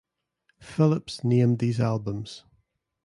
[0.59, 2.43] Phillips named these albums.